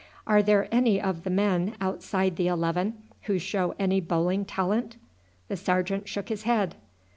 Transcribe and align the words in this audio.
Are 0.25 0.41
there 0.41 0.67
any 0.73 0.99
of 0.99 1.23
the 1.23 1.29
men 1.29 1.75
outside 1.79 2.35
the 2.35 2.47
eleven 2.47 3.03
who 3.25 3.37
show 3.37 3.75
any 3.77 4.01
bowling 4.01 4.45
talent?" 4.45 4.95
The 5.47 5.55
sergeant 5.55 6.09
shook 6.09 6.29
his 6.29 6.41
head. 6.41 6.73